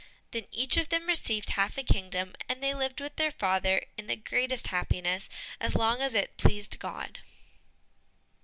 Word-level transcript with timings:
Then 0.31 0.47
each 0.49 0.77
of 0.77 0.89
them 0.89 1.05
received 1.05 1.49
half 1.51 1.77
a 1.77 1.83
kingdom, 1.83 2.33
and 2.49 2.63
they 2.63 2.73
lived 2.73 2.99
with 2.99 3.17
their 3.17 3.29
father 3.29 3.85
in 3.97 4.07
the 4.07 4.15
greatest 4.15 4.69
happiness 4.69 5.29
as 5.59 5.75
long 5.75 6.01
as 6.01 6.15
it 6.15 6.37
pleased 6.37 6.79
God. 6.79 7.19